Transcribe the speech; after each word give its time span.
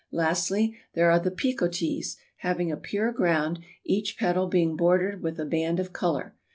Lastly 0.11 0.75
there 0.93 1.11
are 1.11 1.19
the 1.19 1.29
picotees, 1.29 2.17
having 2.37 2.71
a 2.71 2.75
pure 2.75 3.11
ground, 3.11 3.59
each 3.83 4.17
petal 4.17 4.47
being 4.47 4.75
bordered 4.75 5.21
with 5.21 5.39
a 5.39 5.45
band 5.45 5.79
of 5.79 5.93
color. 5.93 6.33